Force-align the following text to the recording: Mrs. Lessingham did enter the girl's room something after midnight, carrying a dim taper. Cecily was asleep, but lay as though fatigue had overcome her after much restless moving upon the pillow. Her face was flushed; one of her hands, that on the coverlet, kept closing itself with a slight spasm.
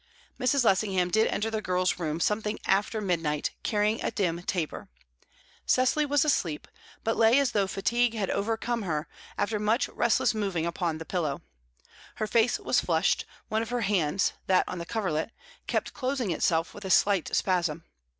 Mrs. 0.39 0.63
Lessingham 0.63 1.11
did 1.11 1.27
enter 1.27 1.51
the 1.51 1.61
girl's 1.61 1.99
room 1.99 2.19
something 2.19 2.57
after 2.65 3.01
midnight, 3.01 3.51
carrying 3.61 4.03
a 4.03 4.09
dim 4.09 4.41
taper. 4.41 4.89
Cecily 5.67 6.07
was 6.07 6.25
asleep, 6.25 6.67
but 7.03 7.17
lay 7.17 7.37
as 7.37 7.51
though 7.51 7.67
fatigue 7.67 8.15
had 8.15 8.31
overcome 8.31 8.81
her 8.81 9.07
after 9.37 9.59
much 9.59 9.87
restless 9.89 10.33
moving 10.33 10.65
upon 10.65 10.97
the 10.97 11.05
pillow. 11.05 11.43
Her 12.15 12.25
face 12.25 12.57
was 12.57 12.79
flushed; 12.81 13.25
one 13.47 13.61
of 13.61 13.69
her 13.69 13.81
hands, 13.81 14.33
that 14.47 14.67
on 14.67 14.79
the 14.79 14.87
coverlet, 14.87 15.29
kept 15.67 15.93
closing 15.93 16.31
itself 16.31 16.73
with 16.73 16.83
a 16.83 16.89
slight 16.89 17.29
spasm. 17.35 17.83